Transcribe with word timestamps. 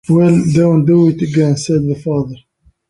“Well, 0.09 0.35
don’t 0.55 0.87
do 0.87 1.09
it 1.09 1.21
again,” 1.21 1.57
said 1.57 1.83
the 1.87 1.93
father. 1.93 2.33